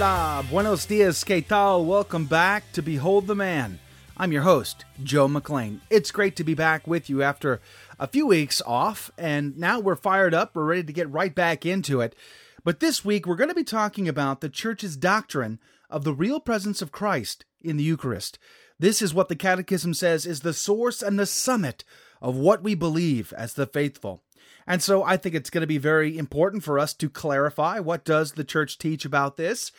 [0.00, 1.84] Hola, buenos dias, ¿qué tal?
[1.84, 3.80] Welcome back to Behold the Man.
[4.16, 5.80] I'm your host, Joe McLean.
[5.90, 7.60] It's great to be back with you after
[7.98, 10.54] a few weeks off, and now we're fired up.
[10.54, 12.14] We're ready to get right back into it.
[12.62, 15.58] But this week, we're going to be talking about the church's doctrine
[15.90, 18.38] of the real presence of Christ in the Eucharist.
[18.78, 21.82] This is what the Catechism says is the source and the summit
[22.22, 24.22] of what we believe as the faithful.
[24.68, 28.04] And so I think it's going to be very important for us to clarify what
[28.04, 29.72] does the church teach about this.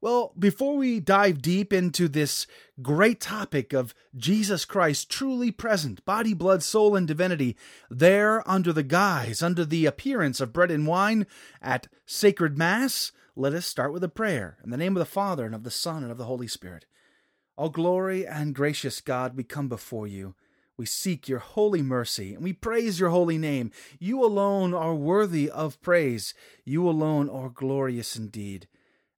[0.00, 2.46] Well, before we dive deep into this
[2.82, 7.56] great topic of Jesus Christ truly present, body, blood, soul, and divinity,
[7.90, 11.26] there under the guise, under the appearance of bread and wine
[11.62, 14.58] at sacred Mass, let us start with a prayer.
[14.62, 16.84] In the name of the Father, and of the Son, and of the Holy Spirit.
[17.56, 20.34] All glory and gracious God, we come before you.
[20.76, 23.70] We seek your holy mercy, and we praise your holy name.
[23.98, 26.34] You alone are worthy of praise.
[26.66, 28.68] You alone are glorious indeed.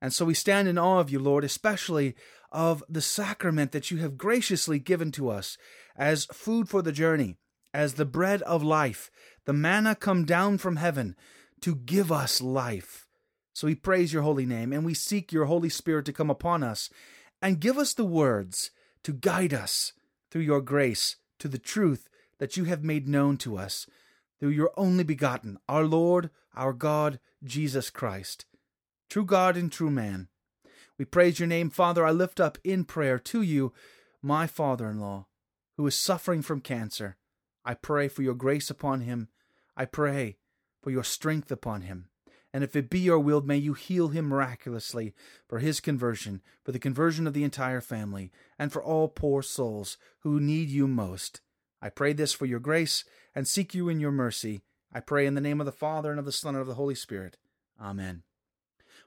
[0.01, 2.15] And so we stand in awe of you, Lord, especially
[2.53, 5.59] of the sacrament that you have graciously given to us
[5.97, 7.37] as food for the journey,
[7.75, 9.11] as the bread of life,
[9.45, 11.17] the manna come down from heaven
[11.61, 13.07] to give us life.
[13.53, 16.63] So we praise your holy name, and we seek your Holy Spirit to come upon
[16.63, 16.91] us
[17.43, 18.71] and give us the words
[19.03, 19.93] to guide us
[20.31, 23.87] through your grace to the truth that you have made known to us
[24.39, 28.45] through your only begotten, our Lord, our God, Jesus Christ
[29.09, 30.29] true God and true man.
[30.99, 32.05] We praise your name, Father.
[32.05, 33.73] I lift up in prayer to you
[34.21, 35.27] my father in law,
[35.77, 37.17] who is suffering from cancer.
[37.65, 39.29] I pray for your grace upon him.
[39.77, 40.39] I pray
[40.83, 42.09] for your strength upon him.
[42.53, 45.15] And if it be your will, may you heal him miraculously
[45.47, 49.99] for his conversion, for the conversion of the entire family, and for all poor souls
[50.21, 51.43] who need you most.
[51.81, 53.05] I pray this for your grace
[53.35, 54.63] and seek you in your mercy.
[54.93, 56.75] I pray in the name of the Father, and of the Son, and of the
[56.75, 57.37] Holy Spirit.
[57.81, 58.23] Amen.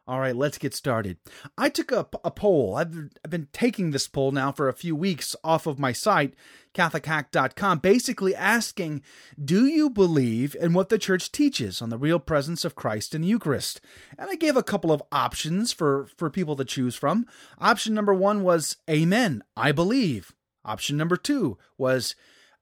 [0.07, 1.18] All right, let's get started.
[1.57, 2.75] I took a, a poll.
[2.75, 6.33] I've, I've been taking this poll now for a few weeks off of my site,
[6.74, 9.03] CatholicHack.com, basically asking
[9.42, 13.21] Do you believe in what the church teaches on the real presence of Christ in
[13.21, 13.80] the Eucharist?
[14.18, 17.27] And I gave a couple of options for, for people to choose from.
[17.59, 20.33] Option number one was Amen, I believe.
[20.65, 22.15] Option number two was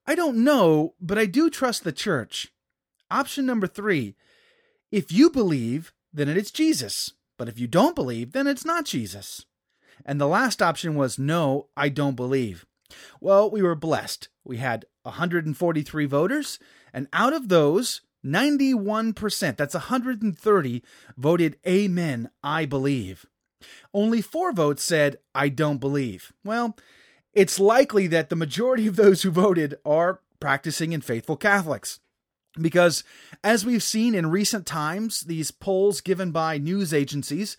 [0.06, 2.52] I don't know, but I do trust the church.
[3.10, 4.14] Option number three
[4.92, 7.14] If you believe, then it's Jesus.
[7.40, 9.46] But if you don't believe, then it's not Jesus.
[10.04, 12.66] And the last option was no, I don't believe.
[13.18, 14.28] Well, we were blessed.
[14.44, 16.58] We had 143 voters,
[16.92, 20.82] and out of those, 91%, that's 130,
[21.16, 23.24] voted Amen, I believe.
[23.94, 26.34] Only four votes said, I don't believe.
[26.44, 26.76] Well,
[27.32, 32.00] it's likely that the majority of those who voted are practicing and faithful Catholics.
[32.60, 33.04] Because,
[33.44, 37.56] as we've seen in recent times, these polls given by news agencies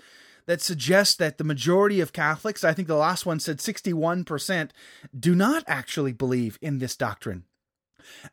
[0.47, 4.71] that suggest that the majority of Catholics, I think the last one said 61%,
[5.17, 7.45] do not actually believe in this doctrine.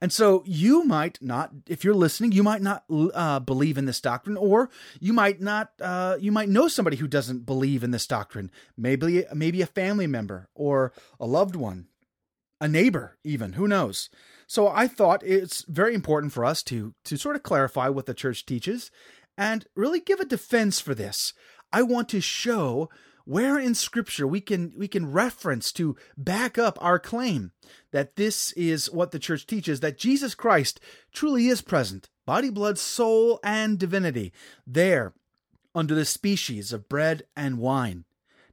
[0.00, 4.00] And so you might not, if you're listening, you might not uh, believe in this
[4.00, 8.06] doctrine, or you might not, uh, you might know somebody who doesn't believe in this
[8.06, 8.50] doctrine.
[8.76, 11.86] Maybe, maybe a family member or a loved one,
[12.60, 13.54] a neighbor, even.
[13.54, 14.10] Who knows?
[14.46, 18.14] So I thought it's very important for us to to sort of clarify what the
[18.14, 18.90] church teaches,
[19.36, 21.32] and really give a defense for this.
[21.72, 22.88] I want to show
[23.28, 27.52] where in scripture we can we can reference to back up our claim
[27.92, 30.80] that this is what the church teaches that Jesus Christ
[31.12, 34.32] truly is present body blood soul and divinity
[34.66, 35.12] there
[35.74, 38.06] under the species of bread and wine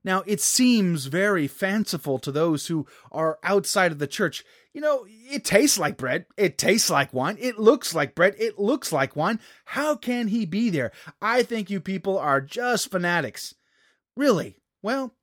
[0.06, 4.46] now it seems very fanciful to those who are outside of the church.
[4.72, 6.28] You know it tastes like bread.
[6.38, 7.38] It tastes like wine.
[7.40, 8.36] It looks like bread.
[8.38, 9.40] It looks like wine.
[9.66, 10.92] How can he be there?
[11.22, 13.56] I think you people are just fanatics.
[14.16, 14.60] Really?
[14.81, 15.16] Well,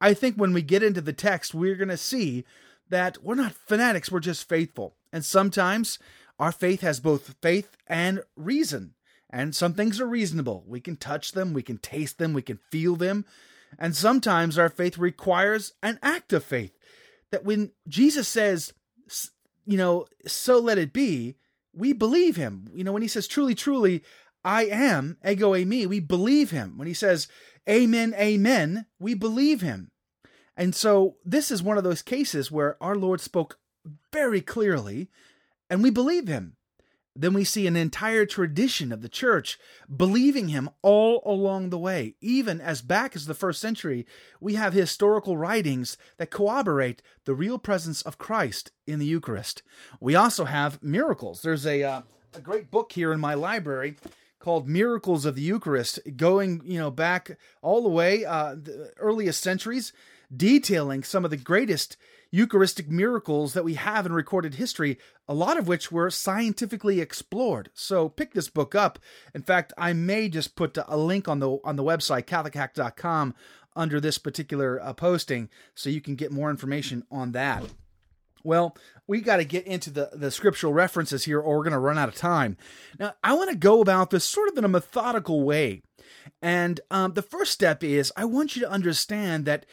[0.00, 2.44] I think when we get into the text, we're going to see
[2.88, 4.96] that we're not fanatics, we're just faithful.
[5.12, 5.98] And sometimes
[6.38, 8.94] our faith has both faith and reason.
[9.28, 10.64] And some things are reasonable.
[10.66, 13.24] We can touch them, we can taste them, we can feel them.
[13.78, 16.76] And sometimes our faith requires an act of faith.
[17.30, 18.72] That when Jesus says,
[19.64, 21.36] you know, so let it be,
[21.72, 22.68] we believe him.
[22.74, 24.02] You know, when he says, truly, truly,
[24.44, 26.76] I am, ego e me, we believe him.
[26.76, 27.28] When he says,
[27.68, 29.90] Amen, amen, we believe him.
[30.56, 33.58] And so this is one of those cases where our Lord spoke
[34.12, 35.08] very clearly
[35.68, 36.56] and we believe him.
[37.16, 39.58] Then we see an entire tradition of the church
[39.94, 42.14] believing him all along the way.
[42.20, 44.06] Even as back as the first century,
[44.40, 49.62] we have historical writings that corroborate the real presence of Christ in the Eucharist.
[49.98, 51.42] We also have miracles.
[51.42, 52.02] There's a, uh,
[52.34, 53.96] a great book here in my library
[54.38, 59.42] called Miracles of the Eucharist, going you know back all the way uh, the earliest
[59.42, 59.92] centuries,
[60.34, 61.96] detailing some of the greatest
[62.30, 67.70] Eucharistic miracles that we have in recorded history, a lot of which were scientifically explored.
[67.74, 68.98] So pick this book up.
[69.34, 73.34] In fact, I may just put a link on the on the website catholichack.com
[73.76, 77.64] under this particular uh, posting so you can get more information on that.
[78.42, 81.78] Well, we got to get into the, the scriptural references here, or we're going to
[81.78, 82.56] run out of time.
[82.98, 85.82] Now, I want to go about this sort of in a methodical way.
[86.40, 89.66] And um, the first step is I want you to understand that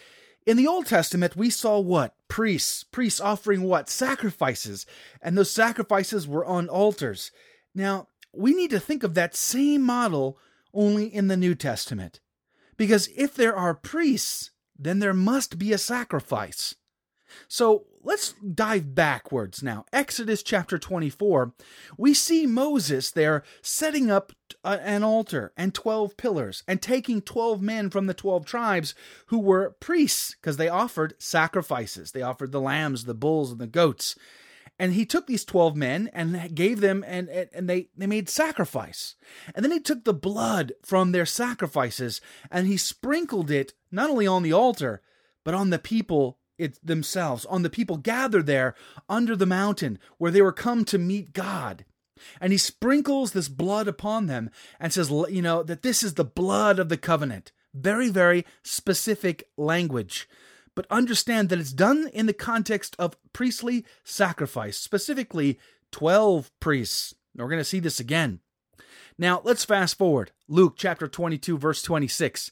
[0.46, 2.17] in the Old Testament, we saw what?
[2.28, 2.84] Priests.
[2.84, 3.90] Priests offering what?
[3.90, 4.86] Sacrifices.
[5.22, 7.32] And those sacrifices were on altars.
[7.74, 10.38] Now, we need to think of that same model
[10.74, 12.20] only in the New Testament.
[12.76, 16.76] Because if there are priests, then there must be a sacrifice.
[17.48, 19.86] So let's dive backwards now.
[19.92, 21.54] Exodus chapter 24.
[21.98, 24.32] We see Moses there setting up
[24.64, 28.96] uh, an altar and 12 pillars and taking 12 men from the 12 tribes
[29.28, 32.12] who were priests because they offered sacrifices.
[32.12, 34.16] They offered the lambs, the bulls, and the goats.
[34.80, 39.16] And he took these 12 men and gave them, and, and they, they made sacrifice.
[39.56, 44.28] And then he took the blood from their sacrifices and he sprinkled it not only
[44.28, 45.02] on the altar,
[45.44, 48.76] but on the people it themselves, on the people gathered there
[49.10, 51.86] under the mountain where they were come to meet God.
[52.42, 54.50] And he sprinkles this blood upon them
[54.80, 57.52] and says, you know, that this is the blood of the covenant.
[57.74, 60.28] Very, very specific language.
[60.76, 65.60] But understand that it's done in the context of priestly sacrifice, specifically
[65.92, 67.14] 12 priests.
[67.36, 68.40] We're going to see this again.
[69.18, 70.32] Now, let's fast forward.
[70.48, 72.52] Luke chapter 22, verse 26.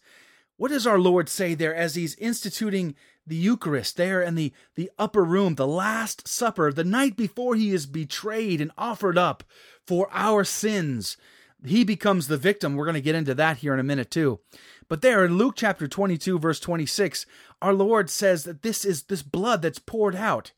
[0.57, 2.95] What does our Lord say there as he's instituting
[3.25, 7.71] the Eucharist there in the, the upper room, the Last Supper, the night before he
[7.71, 9.43] is betrayed and offered up
[9.85, 11.17] for our sins?
[11.65, 12.75] He becomes the victim.
[12.75, 14.39] We're going to get into that here in a minute, too.
[14.87, 17.25] But there in Luke chapter 22, verse 26,
[17.61, 20.51] our Lord says that this is this blood that's poured out.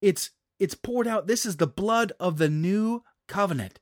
[0.00, 1.26] It's it's poured out.
[1.26, 3.80] This is the blood of the new covenant.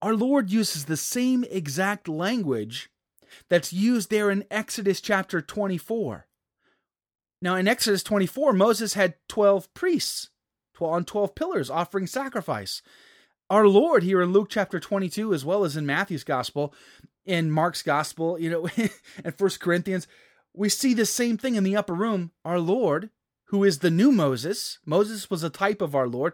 [0.00, 2.90] Our Lord uses the same exact language
[3.48, 6.26] that's used there in Exodus chapter 24.
[7.40, 10.30] Now, in Exodus 24, Moses had 12 priests
[10.80, 12.82] on 12 pillars offering sacrifice.
[13.50, 16.74] Our Lord here in Luke chapter 22, as well as in Matthew's gospel,
[17.24, 18.68] in Mark's gospel, you know,
[19.24, 20.06] and First Corinthians,
[20.54, 22.32] we see the same thing in the upper room.
[22.44, 23.10] Our Lord,
[23.46, 26.32] who is the new Moses, Moses was a type of our Lord.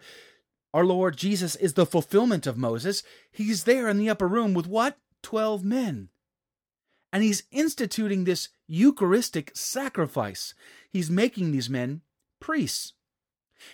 [0.73, 3.03] Our Lord Jesus is the fulfillment of Moses.
[3.31, 4.99] He's there in the upper room with what?
[5.23, 6.11] 12 men
[7.15, 10.53] and he's instituting this Eucharistic sacrifice.
[10.91, 12.01] He's making these men
[12.41, 12.95] priests.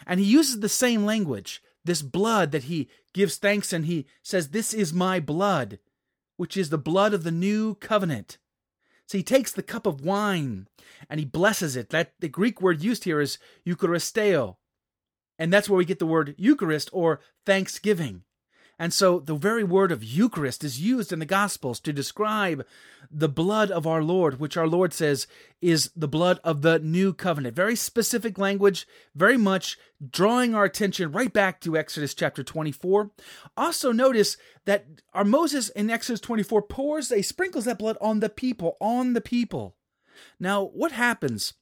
[0.06, 4.50] And he uses the same language, this blood that he gives thanks and he says,
[4.50, 5.78] This is my blood,
[6.37, 8.37] which is the blood of the new covenant.
[9.06, 10.68] So he takes the cup of wine
[11.09, 11.88] and he blesses it.
[11.88, 14.56] That the Greek word used here is Eucharisteo.
[15.38, 18.25] And that's where we get the word Eucharist or thanksgiving.
[18.81, 22.65] And so the very word of Eucharist is used in the Gospels to describe
[23.11, 25.27] the blood of our Lord, which our Lord says
[25.61, 27.55] is the blood of the new covenant.
[27.55, 29.77] Very specific language, very much
[30.11, 33.11] drawing our attention right back to Exodus chapter 24.
[33.55, 38.31] Also notice that our Moses in Exodus 24 pours, he sprinkles that blood on the
[38.31, 39.77] people, on the people.
[40.39, 41.53] Now, what happens?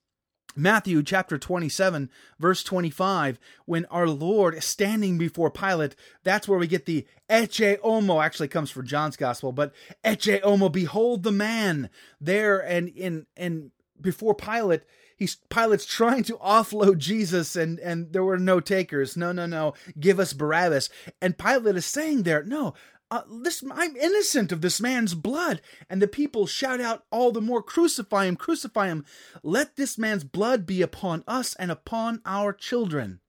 [0.58, 2.10] Matthew chapter 27,
[2.40, 7.80] verse 25, when our Lord is standing before Pilate, that's where we get the Ecce
[7.80, 9.72] Homo, actually comes from John's gospel, but
[10.04, 14.82] Ecce Homo, behold the man there and in and before Pilate,
[15.16, 19.16] he's Pilate's trying to offload Jesus and and there were no takers.
[19.16, 19.74] No, no, no.
[19.98, 20.90] Give us Barabbas.
[21.20, 22.74] And Pilate is saying there, no,
[23.10, 25.60] uh, this I'm innocent of this man's blood.
[25.88, 29.04] And the people shout out all the more, crucify him, crucify him.
[29.42, 33.20] Let this man's blood be upon us and upon our children.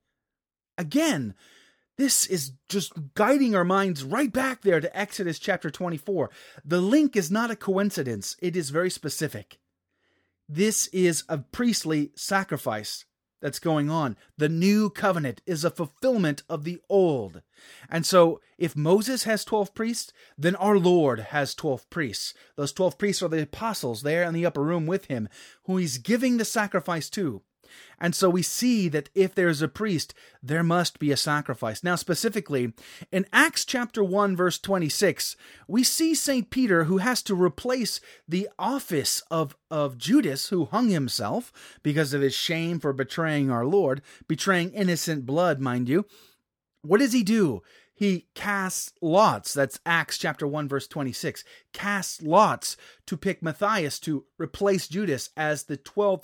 [0.77, 1.33] Again,
[1.97, 6.29] this is just guiding our minds right back there to Exodus chapter 24.
[6.63, 9.59] The link is not a coincidence, it is very specific.
[10.47, 13.05] This is a priestly sacrifice
[13.41, 14.17] that's going on.
[14.37, 17.41] The new covenant is a fulfillment of the old.
[17.89, 22.33] And so, if Moses has 12 priests, then our Lord has 12 priests.
[22.55, 25.29] Those 12 priests are the apostles there in the upper room with him,
[25.63, 27.41] who he's giving the sacrifice to.
[27.99, 31.83] And so we see that if there's a priest, there must be a sacrifice.
[31.83, 32.73] Now, specifically,
[33.11, 35.35] in Acts chapter 1, verse 26,
[35.67, 36.49] we see St.
[36.49, 41.51] Peter who has to replace the office of, of Judas, who hung himself
[41.83, 46.05] because of his shame for betraying our Lord, betraying innocent blood, mind you.
[46.81, 47.61] What does he do?
[47.99, 49.53] He casts lots.
[49.53, 51.43] That's Acts chapter 1, verse 26.
[51.73, 56.23] Casts lots to pick Matthias to replace Judas as the 12th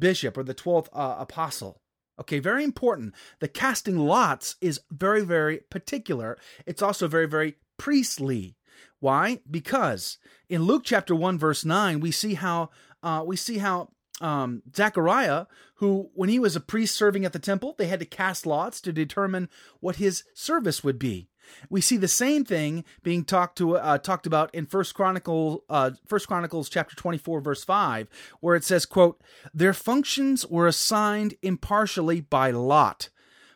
[0.00, 1.80] bishop or the 12th uh, apostle.
[2.18, 3.14] Okay, very important.
[3.38, 6.36] The casting lots is very, very particular.
[6.66, 8.56] It's also very, very priestly.
[8.98, 9.38] Why?
[9.48, 12.70] Because in Luke chapter 1, verse 9, we see how
[13.04, 13.90] uh, we see how
[14.20, 18.06] um, Zechariah, who, when he was a priest serving at the temple, they had to
[18.06, 19.48] cast lots to determine
[19.80, 21.28] what his service would be.
[21.68, 25.90] We see the same thing being talked to uh, talked about in First Chronicle, uh,
[26.06, 28.08] First Chronicles chapter twenty four verse five,
[28.40, 29.20] where it says, "quote
[29.52, 33.10] Their functions were assigned impartially by lot."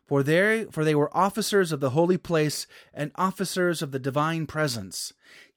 [0.07, 4.47] For they, for they were officers of the holy place and officers of the divine
[4.47, 5.13] presence.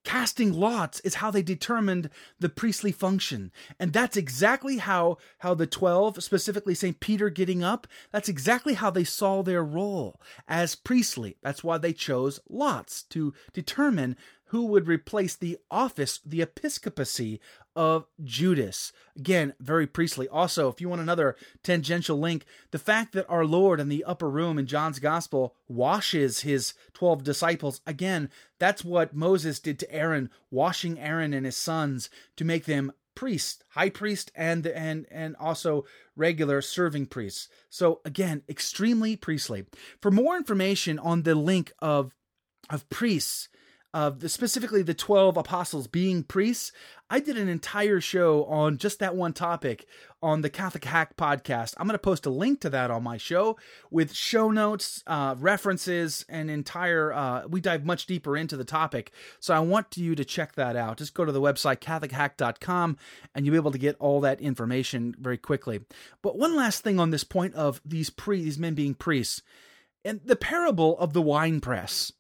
[0.06, 3.52] Casting lots is how they determined the priestly function.
[3.80, 7.00] And that's exactly how, how the 12, specifically St.
[7.00, 11.38] Peter getting up, that's exactly how they saw their role as priestly.
[11.44, 14.16] That's why they chose lots to determine
[14.50, 17.40] who would replace the office, the episcopacy
[17.76, 18.92] of Judas.
[19.16, 20.28] Again, very priestly.
[20.28, 24.30] Also, if you want another tangential link, the fact that our Lord in the upper
[24.30, 30.30] room in John's gospel washes his 12 disciples, again, that's what Moses did to Aaron,
[30.50, 35.86] washing Aaron and his sons to make them priests, high priest and and and also
[36.16, 37.50] regular serving priests.
[37.70, 39.66] So again, extremely priestly.
[40.02, 42.16] For more information on the link of
[42.70, 43.50] of priests
[43.94, 46.72] of the, specifically the 12 apostles being priests,
[47.10, 49.88] I did an entire show on just that one topic
[50.22, 51.74] on the Catholic Hack podcast.
[51.78, 53.58] I'm going to post a link to that on my show
[53.90, 57.12] with show notes, uh, references, and entire.
[57.12, 59.12] Uh, we dive much deeper into the topic.
[59.40, 60.98] So I want you to check that out.
[60.98, 62.98] Just go to the website CatholicHack.com
[63.34, 65.80] and you'll be able to get all that information very quickly.
[66.22, 69.42] But one last thing on this point of these pre these men being priests
[70.06, 72.12] and the parable of the wine press.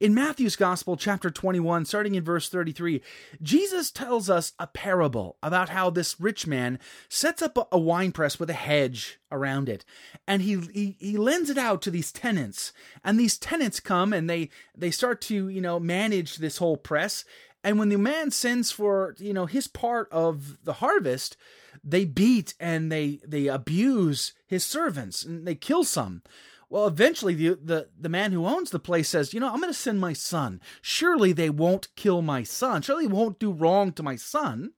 [0.00, 3.02] In Matthew's Gospel, chapter 21, starting in verse 33,
[3.40, 6.78] Jesus tells us a parable about how this rich man
[7.08, 9.84] sets up a, a wine press with a hedge around it,
[10.26, 12.72] and he, he he lends it out to these tenants,
[13.04, 17.24] and these tenants come and they they start to you know manage this whole press,
[17.62, 21.36] and when the man sends for you know his part of the harvest,
[21.82, 26.22] they beat and they they abuse his servants and they kill some.
[26.68, 29.72] Well, eventually the, the the man who owns the place says, "You know, I'm going
[29.72, 30.60] to send my son.
[30.82, 32.82] Surely they won't kill my son.
[32.82, 34.72] Surely won't do wrong to my son."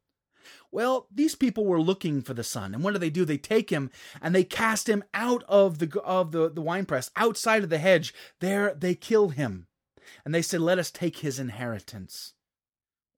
[0.71, 3.25] Well, these people were looking for the son, and what do they do?
[3.25, 3.91] They take him
[4.21, 7.79] and they cast him out of the of the, the wine press, outside of the
[7.79, 8.13] hedge.
[8.41, 9.69] There they kill him.
[10.25, 12.35] And they said, Let us take his inheritance.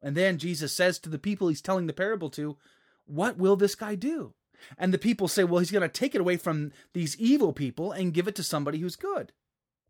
[0.02, 2.56] And then Jesus says to the people he's telling the parable to,
[3.04, 4.34] What will this guy do?
[4.78, 7.92] And the people say, well, he's going to take it away from these evil people
[7.92, 9.32] and give it to somebody who's good.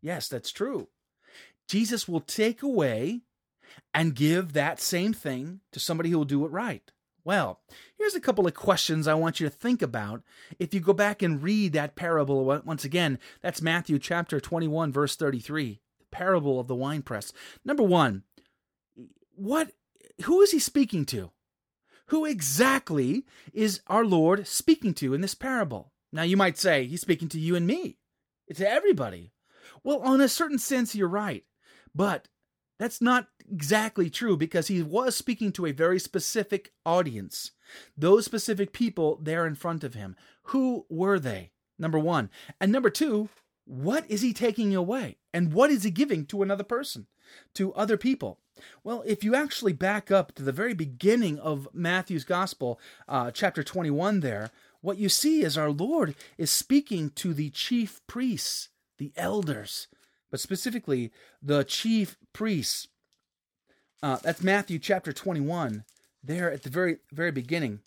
[0.01, 0.87] Yes, that's true.
[1.67, 3.21] Jesus will take away
[3.93, 6.91] and give that same thing to somebody who will do it right.
[7.23, 7.59] Well,
[7.97, 10.23] here's a couple of questions I want you to think about.
[10.57, 15.15] If you go back and read that parable once again, that's Matthew chapter 21, verse
[15.15, 17.31] 33, the parable of the winepress.
[17.63, 18.23] Number one,
[19.35, 19.71] what
[20.23, 21.31] who is he speaking to?
[22.11, 25.93] Who exactly is our Lord speaking to in this parable?
[26.11, 27.99] Now you might say he's speaking to you and me,
[28.49, 29.31] It's to everybody.
[29.81, 31.45] Well, on a certain sense, you're right.
[31.95, 32.27] But
[32.77, 37.51] that's not exactly true because he was speaking to a very specific audience.
[37.95, 40.17] Those specific people there in front of him.
[40.47, 41.51] Who were they?
[41.79, 42.29] Number one.
[42.59, 43.29] And number two,
[43.65, 45.17] what is he taking away?
[45.33, 47.07] And what is he giving to another person,
[47.55, 48.39] to other people?
[48.83, 53.63] Well, if you actually back up to the very beginning of Matthew's Gospel, uh, chapter
[53.63, 54.51] 21, there,
[54.81, 59.87] what you see is our Lord is speaking to the chief priests, the elders,
[60.29, 62.87] but specifically the chief priests.
[64.03, 65.83] Uh, that's Matthew chapter 21,
[66.23, 67.81] there at the very, very beginning.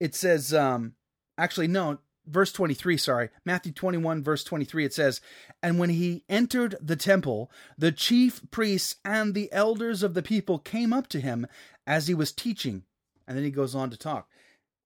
[0.00, 0.94] It says, um,
[1.36, 5.20] actually, no, verse 23, sorry, Matthew 21, verse 23, it says,
[5.62, 10.58] And when he entered the temple, the chief priests and the elders of the people
[10.58, 11.46] came up to him
[11.86, 12.84] as he was teaching.
[13.26, 14.28] And then he goes on to talk.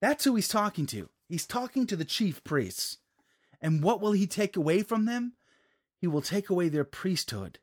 [0.01, 1.09] That's who he's talking to.
[1.29, 2.99] He's talking to the chief priests.
[3.61, 5.35] And what will he take away from them?
[5.99, 7.59] He will take away their priesthood.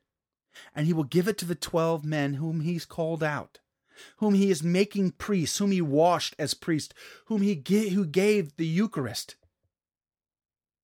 [0.74, 3.58] And he will give it to the 12 men whom he's called out
[4.18, 6.94] whom he is making priests, whom he washed as priests,
[7.26, 9.36] whom he who gave the Eucharist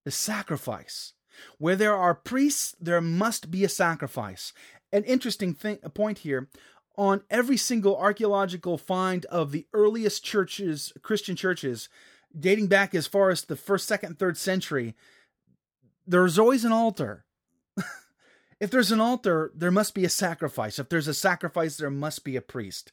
[0.04, 1.12] the sacrifice.
[1.58, 4.52] Where there are priests, there must be a sacrifice.
[4.92, 6.49] An interesting thing, a point here
[6.96, 11.88] on every single archaeological find of the earliest churches, Christian churches,
[12.38, 14.94] dating back as far as the first, second, third century,
[16.07, 17.24] there's always an altar.
[18.61, 20.78] if there's an altar, there must be a sacrifice.
[20.78, 22.92] If there's a sacrifice, there must be a priest.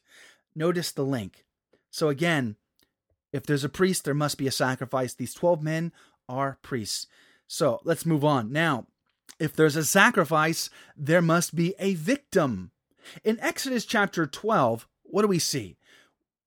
[0.54, 1.44] Notice the link.
[1.90, 2.56] So again,
[3.32, 5.14] if there's a priest, there must be a sacrifice.
[5.14, 5.92] These 12 men
[6.28, 7.06] are priests.
[7.46, 8.52] So let's move on.
[8.52, 8.86] Now,
[9.38, 12.70] if there's a sacrifice, there must be a victim.
[13.24, 15.76] In Exodus chapter 12, what do we see?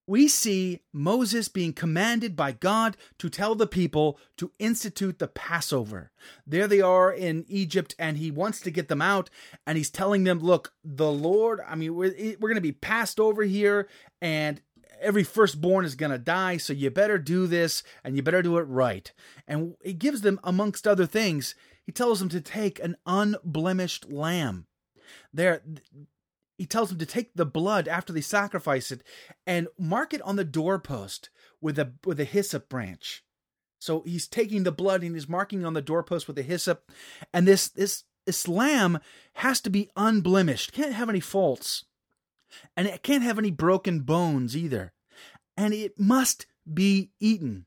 [0.08, 6.12] We see Moses being commanded by God to tell the people to institute the Passover.
[6.46, 9.32] There they are in Egypt, and he wants to get them out,
[9.66, 13.20] and he's telling them, Look, the Lord, I mean, we're, we're going to be passed
[13.20, 13.88] over here,
[14.22, 14.62] and
[15.02, 18.58] every firstborn is going to die, so you better do this and you better do
[18.58, 19.12] it right.
[19.48, 24.68] And he gives them, amongst other things, he tells them to take an unblemished lamb.
[25.34, 25.62] There,
[26.58, 29.04] he tells them to take the blood after they sacrifice it
[29.46, 31.30] and mark it on the doorpost
[31.62, 33.24] with a with a hyssop branch.
[33.80, 36.92] So he's taking the blood and he's marking on the doorpost with a hyssop,
[37.34, 39.00] and this this this lamb
[39.34, 41.86] has to be unblemished, can't have any faults.
[42.76, 44.94] And it can't have any broken bones either.
[45.58, 47.66] And it must be eaten.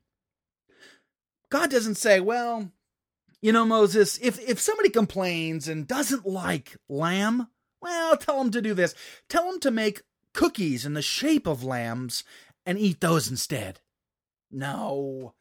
[1.49, 2.71] God doesn't say, well,
[3.41, 7.47] you know, Moses, if, if somebody complains and doesn't like lamb,
[7.81, 8.93] well, tell them to do this.
[9.29, 12.23] Tell them to make cookies in the shape of lambs
[12.65, 13.79] and eat those instead.
[14.51, 15.33] No.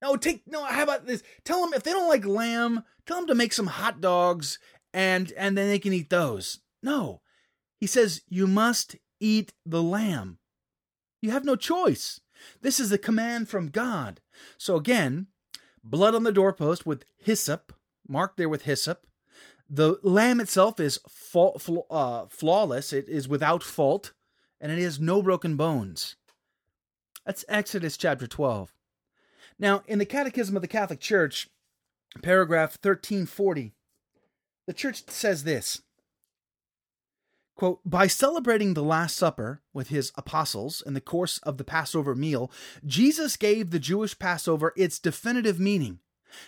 [0.00, 1.22] No, take no, how about this?
[1.44, 4.58] Tell them if they don't like lamb, tell them to make some hot dogs
[4.94, 6.60] and and then they can eat those.
[6.82, 7.20] No.
[7.78, 10.38] He says, You must eat the lamb.
[11.20, 12.20] You have no choice.
[12.60, 14.20] This is a command from God.
[14.56, 15.26] So again,
[15.82, 17.72] blood on the doorpost with hyssop,
[18.06, 19.06] marked there with hyssop.
[19.68, 21.52] The lamb itself is fa-
[21.90, 24.12] uh, flawless, it is without fault,
[24.60, 26.16] and it has no broken bones.
[27.26, 28.72] That's Exodus chapter 12.
[29.58, 31.50] Now, in the Catechism of the Catholic Church,
[32.22, 33.74] paragraph 1340,
[34.66, 35.82] the church says this
[37.58, 42.14] Quote, by celebrating the Last Supper with his apostles in the course of the Passover
[42.14, 42.52] meal,
[42.86, 45.98] Jesus gave the Jewish Passover its definitive meaning.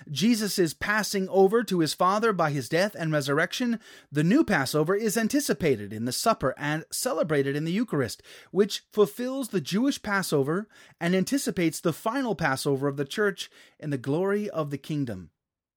[0.08, 3.80] Jesus is passing over to his Father by his death and resurrection.
[4.12, 9.48] The new Passover is anticipated in the supper and celebrated in the Eucharist, which fulfills
[9.48, 10.68] the Jewish Passover
[11.00, 15.30] and anticipates the final Passover of the Church in the glory of the kingdom.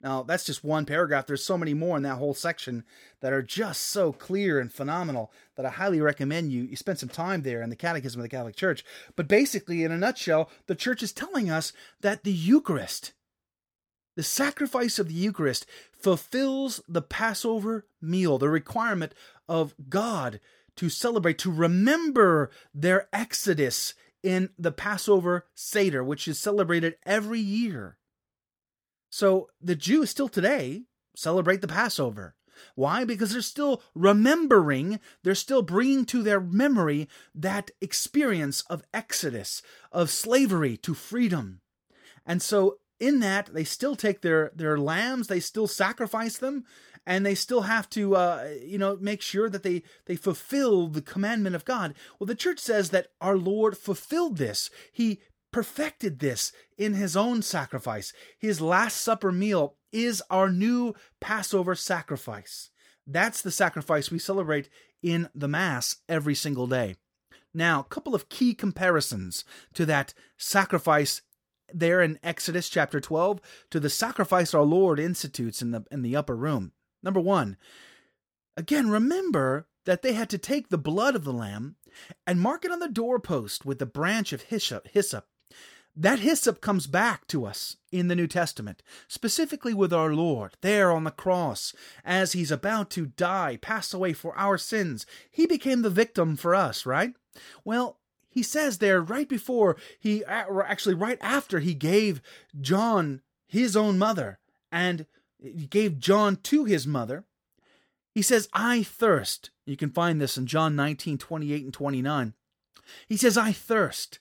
[0.04, 1.26] Now, that's just one paragraph.
[1.26, 2.84] There's so many more in that whole section
[3.22, 7.10] that are just so clear and phenomenal that I highly recommend you you spend some
[7.10, 8.84] time there in the Catechism of the Catholic Church.
[9.16, 13.13] But basically, in a nutshell, the church is telling us that the Eucharist,
[14.18, 15.66] the sacrifice of the Eucharist,
[15.98, 19.13] fulfills the Passover meal, the requirement
[19.48, 20.42] of God
[20.76, 27.98] to celebrate, to remember their exodus in the Passover Seder, which is celebrated every year.
[29.13, 32.34] So the Jews still today celebrate the Passover.
[32.73, 33.06] Why?
[33.06, 40.10] Because they're still remembering, they're still bringing to their memory that experience of exodus, of
[40.10, 41.62] slavery to freedom.
[42.26, 46.63] And so in that, they still take their, their lambs, they still sacrifice them,
[47.06, 51.04] and they still have to, uh, you know, make sure that they, they fulfill the
[51.04, 51.93] commandment of God.
[52.17, 54.71] Well, the church says that our Lord fulfilled this.
[54.91, 55.19] He
[55.54, 58.12] perfected this in his own sacrifice.
[58.38, 62.72] His Last Supper meal is our new Passover sacrifice.
[63.08, 64.70] That's the sacrifice we celebrate
[65.02, 66.96] in the Mass every single day.
[67.54, 71.22] Now, a couple of key comparisons to that sacrifice
[71.72, 73.39] there in Exodus chapter 12
[73.70, 76.72] to the sacrifice our Lord institutes in the in the upper room.
[77.02, 77.58] Number 1.
[78.58, 81.76] Again, remember that they had to take the blood of the lamb
[82.26, 84.88] and mark it on the doorpost with the branch of hyssop.
[84.88, 85.28] hyssop.
[85.95, 90.91] That hyssop comes back to us in the New Testament, specifically with our Lord there
[90.91, 95.06] on the cross as he's about to die, pass away for our sins.
[95.29, 97.13] He became the victim for us, right?
[97.63, 102.21] Well, he says there right before he or actually right after he gave
[102.60, 104.39] John his own mother
[104.71, 105.06] and
[105.69, 107.25] gave John to his mother.
[108.15, 109.51] He says, I thirst.
[109.65, 112.34] You can find this in John 19, 28 and 29.
[113.08, 114.19] He says, I thirst.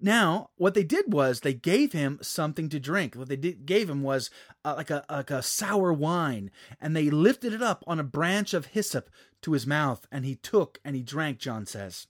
[0.00, 3.14] Now, what they did was they gave him something to drink.
[3.14, 4.30] What they did, gave him was
[4.64, 8.54] uh, like a like a sour wine, and they lifted it up on a branch
[8.54, 9.10] of hyssop
[9.42, 11.38] to his mouth, and he took and he drank.
[11.38, 12.06] John says.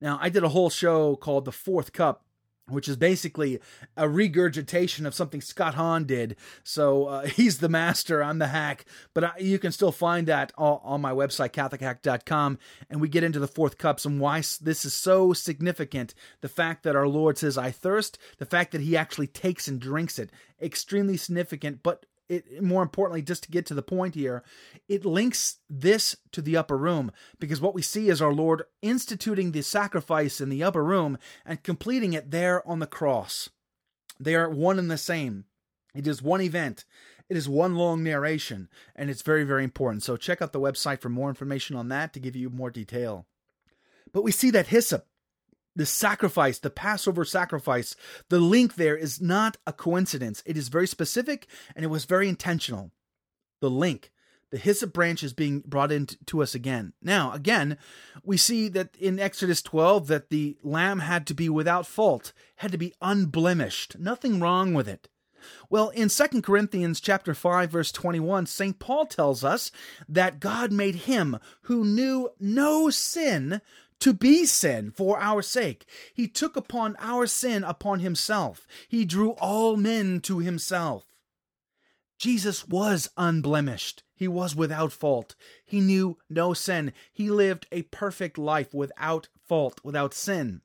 [0.00, 2.24] Now, I did a whole show called The Fourth Cup,
[2.70, 3.60] which is basically
[3.96, 6.36] a regurgitation of something Scott Hahn did.
[6.62, 8.84] So uh, he's the master, I'm the hack.
[9.14, 12.58] But I, you can still find that all, on my website, CatholicHack.com.
[12.88, 16.14] And we get into the fourth cups and why this is so significant.
[16.40, 19.80] The fact that our Lord says, I thirst, the fact that he actually takes and
[19.80, 20.30] drinks it,
[20.60, 21.82] extremely significant.
[21.82, 24.42] But it more importantly just to get to the point here
[24.88, 29.52] it links this to the upper room because what we see is our lord instituting
[29.52, 33.48] the sacrifice in the upper room and completing it there on the cross.
[34.18, 35.44] They are one and the same.
[35.94, 36.84] It is one event.
[37.28, 40.02] It is one long narration and it's very very important.
[40.02, 43.26] So check out the website for more information on that to give you more detail.
[44.12, 45.06] But we see that hyssop
[45.80, 47.96] the sacrifice, the Passover sacrifice,
[48.28, 50.42] the link there is not a coincidence.
[50.44, 52.90] It is very specific and it was very intentional.
[53.62, 54.12] The link,
[54.50, 56.92] the hyssop branch is being brought into us again.
[57.00, 57.78] Now, again,
[58.22, 62.72] we see that in Exodus 12 that the lamb had to be without fault, had
[62.72, 65.08] to be unblemished, nothing wrong with it.
[65.70, 68.78] Well, in 2 Corinthians chapter 5 verse 21, St.
[68.78, 69.72] Paul tells us
[70.06, 73.62] that God made him who knew no sin
[74.00, 75.86] to be sin for our sake.
[76.14, 78.66] He took upon our sin upon himself.
[78.88, 81.04] He drew all men to himself.
[82.18, 84.02] Jesus was unblemished.
[84.14, 85.34] He was without fault.
[85.64, 86.92] He knew no sin.
[87.12, 90.60] He lived a perfect life without fault, without sin.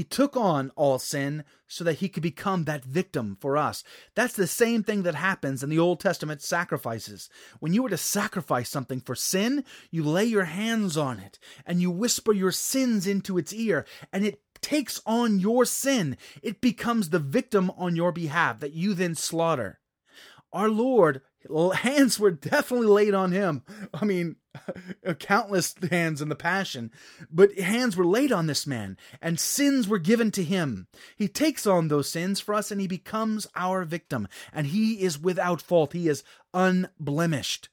[0.00, 3.84] He took on all sin so that he could become that victim for us.
[4.14, 7.28] That's the same thing that happens in the Old Testament sacrifices.
[7.58, 11.82] When you were to sacrifice something for sin, you lay your hands on it and
[11.82, 16.16] you whisper your sins into its ear, and it takes on your sin.
[16.42, 19.80] It becomes the victim on your behalf that you then slaughter.
[20.50, 21.20] Our Lord
[21.74, 23.62] hands were definitely laid on him.
[23.94, 24.36] I mean,
[25.18, 26.90] countless hands in the passion,
[27.30, 30.86] but hands were laid on this man, and sins were given to him.
[31.16, 35.18] He takes on those sins for us, and he becomes our victim, and he is
[35.18, 35.92] without fault.
[35.92, 37.68] He is unblemished.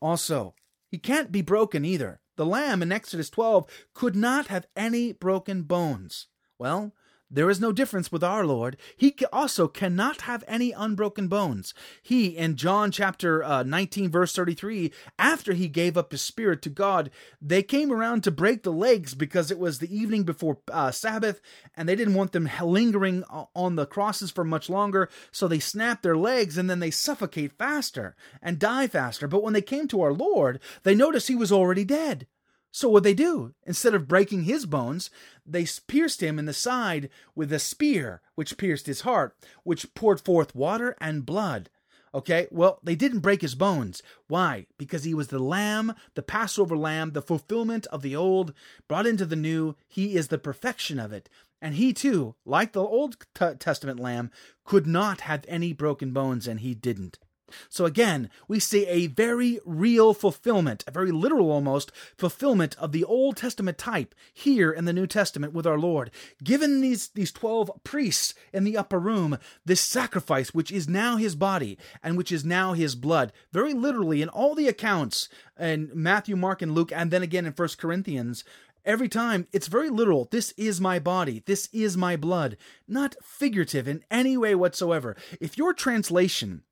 [0.00, 0.54] Also,
[0.90, 2.20] he can't be broken either.
[2.36, 6.26] The lamb in Exodus 12 could not have any broken bones.
[6.58, 6.94] Well,
[7.34, 8.76] there is no difference with our Lord.
[8.96, 11.74] He also cannot have any unbroken bones.
[12.00, 16.70] He, in John chapter uh, 19, verse 33, after he gave up his spirit to
[16.70, 17.10] God,
[17.42, 21.40] they came around to break the legs because it was the evening before uh, Sabbath
[21.76, 25.08] and they didn't want them lingering on the crosses for much longer.
[25.32, 29.26] So they snap their legs and then they suffocate faster and die faster.
[29.26, 32.28] But when they came to our Lord, they noticed he was already dead.
[32.76, 33.54] So what they do?
[33.64, 35.08] Instead of breaking his bones,
[35.46, 40.20] they pierced him in the side with a spear, which pierced his heart, which poured
[40.20, 41.70] forth water and blood.
[42.12, 44.02] Okay, well, they didn't break his bones.
[44.26, 44.66] Why?
[44.76, 48.52] Because he was the lamb, the Passover lamb, the fulfillment of the old,
[48.88, 49.76] brought into the new.
[49.86, 51.28] He is the perfection of it.
[51.62, 53.24] And he too, like the Old
[53.60, 54.32] Testament lamb,
[54.64, 57.20] could not have any broken bones, and he didn't.
[57.68, 63.04] So again, we see a very real fulfillment, a very literal almost fulfillment of the
[63.04, 66.10] Old Testament type here in the New Testament with our Lord.
[66.42, 71.34] Given these, these 12 priests in the upper room, this sacrifice, which is now his
[71.34, 76.36] body and which is now his blood, very literally in all the accounts in Matthew,
[76.36, 78.44] Mark, and Luke, and then again in First Corinthians,
[78.84, 80.28] Every time, it's very literal.
[80.30, 81.42] This is my body.
[81.46, 82.58] This is my blood.
[82.86, 85.16] Not figurative in any way whatsoever.
[85.40, 86.64] If your translation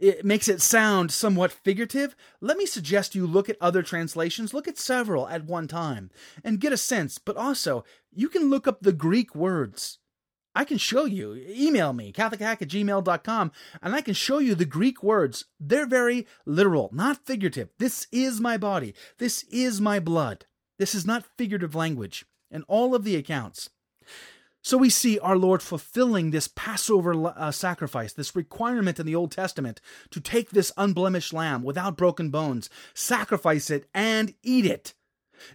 [0.00, 4.66] it makes it sound somewhat figurative, let me suggest you look at other translations, look
[4.66, 6.10] at several at one time,
[6.42, 7.18] and get a sense.
[7.18, 9.98] But also, you can look up the Greek words.
[10.54, 11.34] I can show you.
[11.48, 15.44] Email me, catholichack at gmail.com, and I can show you the Greek words.
[15.60, 17.68] They're very literal, not figurative.
[17.78, 18.94] This is my body.
[19.18, 20.46] This is my blood.
[20.78, 23.70] This is not figurative language in all of the accounts.
[24.62, 29.32] So we see our Lord fulfilling this Passover uh, sacrifice, this requirement in the Old
[29.32, 34.92] Testament to take this unblemished lamb without broken bones, sacrifice it, and eat it.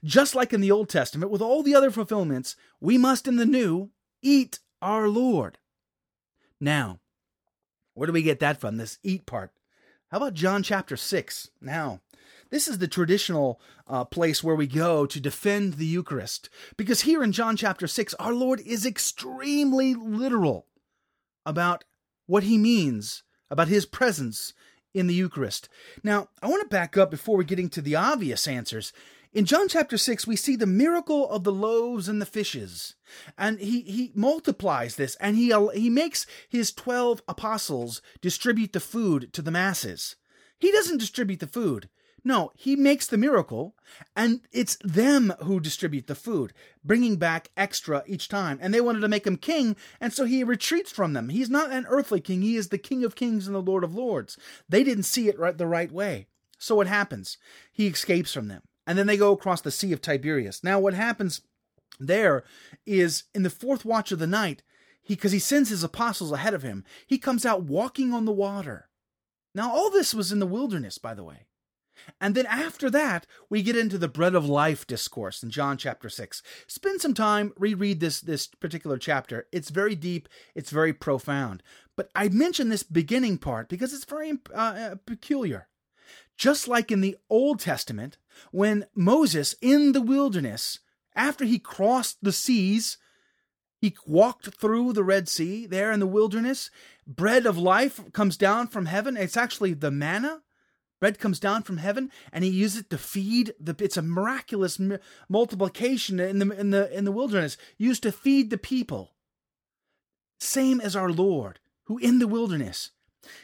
[0.04, 3.46] Just like in the Old Testament, with all the other fulfillments, we must in the
[3.46, 3.92] New
[4.24, 5.60] eat our Lord.
[6.60, 7.00] Now,
[7.94, 9.52] where do we get that from, this eat part?
[10.10, 11.52] How about John chapter 6?
[11.62, 12.02] Now,
[12.56, 16.50] this is the traditional uh, place where we go to defend the Eucharist.
[16.78, 20.66] Because here in John chapter 6, our Lord is extremely literal
[21.46, 21.84] about
[22.28, 24.54] what he means, about his presence
[24.94, 25.68] in the Eucharist.
[26.02, 28.94] Now, I want to back up before we get into the obvious answers.
[29.34, 32.96] In John chapter 6, we see the miracle of the loaves and the fishes.
[33.38, 39.34] And he, he multiplies this and he, he makes his 12 apostles distribute the food
[39.34, 40.16] to the masses.
[40.58, 41.90] He doesn't distribute the food.
[42.28, 43.76] No, he makes the miracle,
[44.16, 48.58] and it's them who distribute the food, bringing back extra each time.
[48.60, 51.30] And they wanted to make him king, and so he retreats from them.
[51.30, 53.94] He's not an earthly king, he is the King of Kings and the Lord of
[53.94, 54.40] Lords.
[54.68, 56.26] They didn't see it right the right way.
[56.58, 57.38] So what happens?
[57.72, 60.64] He escapes from them, and then they go across the Sea of Tiberias.
[60.64, 61.42] Now, what happens
[62.00, 62.44] there
[62.88, 64.64] is in the fourth watch of the night,
[65.04, 68.32] he because he sends his apostles ahead of him, he comes out walking on the
[68.32, 68.90] water.
[69.54, 71.46] Now, all this was in the wilderness, by the way.
[72.20, 76.10] And then after that, we get into the bread of life discourse in John chapter
[76.10, 76.42] 6.
[76.68, 79.48] Spend some time, reread this, this particular chapter.
[79.52, 81.64] It's very deep, it's very profound.
[81.96, 85.68] But I mention this beginning part because it's very uh, uh, peculiar.
[86.38, 88.18] Just like in the Old Testament,
[88.52, 90.80] when Moses in the wilderness,
[91.16, 92.98] after he crossed the seas,
[93.80, 96.70] he walked through the Red Sea there in the wilderness.
[97.08, 99.16] Bread of life comes down from heaven.
[99.16, 100.42] It's actually the manna
[101.00, 103.76] Bread comes down from heaven, and he uses it to feed the.
[103.80, 104.80] It's a miraculous
[105.30, 109.14] multiplication in the in the in the wilderness, used to feed the people.
[110.40, 112.92] Same as our Lord, who in the wilderness,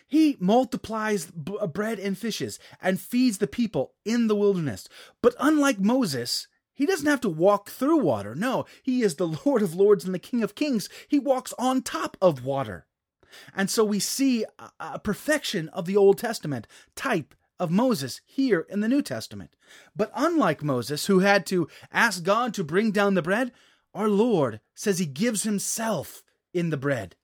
[0.08, 4.88] he multiplies b- uh, bread and fishes and feeds the people in the wilderness.
[5.22, 8.36] But unlike Moses, he doesn't have to walk through water.
[8.36, 10.90] No, he is the Lord of Lords and the King of Kings.
[11.08, 12.86] He walks on top of water.
[13.56, 14.46] And so we see
[14.80, 19.56] a perfection of the Old Testament type of Moses here in the New Testament.
[19.96, 23.52] But unlike Moses, who had to ask God to bring down the bread,
[23.94, 26.24] our Lord says he gives himself
[26.56, 27.16] in the bread.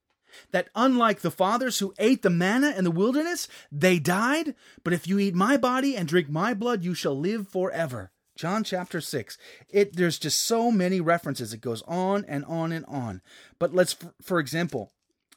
[0.52, 5.08] That unlike the fathers who ate the manna in the wilderness, they died, but if
[5.08, 8.12] you eat my body and drink my blood, you shall live forever.
[8.36, 9.36] John chapter 6.
[9.68, 11.52] It there's just so many references.
[11.52, 13.22] It goes on and on and on.
[13.58, 14.92] But let's for example,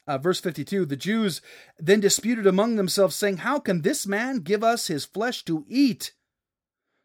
[0.08, 1.42] uh, verse 52 The Jews
[1.80, 6.14] then disputed among themselves, saying, How can this man give us his flesh to eat?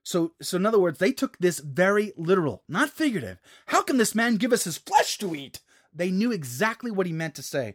[0.03, 3.39] So, so in other words, they took this very literal, not figurative.
[3.67, 5.61] How can this man give us his flesh to eat?
[5.93, 7.75] They knew exactly what he meant to say.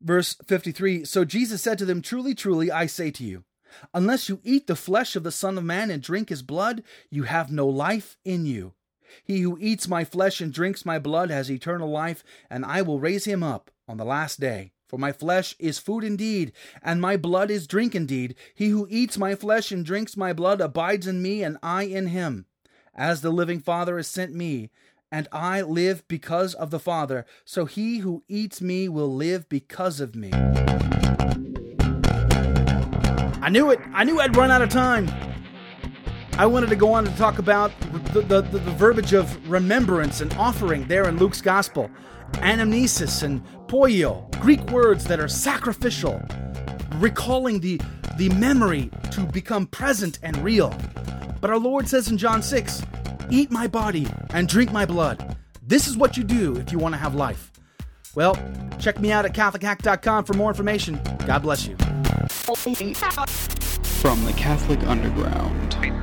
[0.00, 3.44] Verse 53 So Jesus said to them, Truly, truly, I say to you,
[3.92, 7.24] unless you eat the flesh of the Son of Man and drink his blood, you
[7.24, 8.74] have no life in you.
[9.24, 13.00] He who eats my flesh and drinks my blood has eternal life, and I will
[13.00, 14.72] raise him up on the last day.
[14.88, 18.34] For my flesh is food indeed, and my blood is drink indeed.
[18.54, 22.08] He who eats my flesh and drinks my blood abides in me, and I in
[22.08, 22.46] him.
[22.94, 24.70] As the living Father has sent me,
[25.10, 30.00] and I live because of the Father, so he who eats me will live because
[30.00, 30.30] of me.
[33.42, 33.80] I knew it!
[33.92, 35.08] I knew I'd run out of time!
[36.36, 37.70] I wanted to go on to talk about
[38.12, 41.90] the, the, the, the verbiage of remembrance and offering there in Luke's Gospel
[42.34, 46.20] anamnesis and poio, Greek words that are sacrificial,
[46.96, 47.80] recalling the,
[48.16, 50.76] the memory to become present and real.
[51.40, 52.82] But our Lord says in John 6
[53.30, 55.36] Eat my body and drink my blood.
[55.62, 57.52] This is what you do if you want to have life.
[58.14, 58.36] Well,
[58.78, 61.00] check me out at CatholicHack.com for more information.
[61.26, 61.76] God bless you.
[64.00, 65.93] From the Catholic Underground.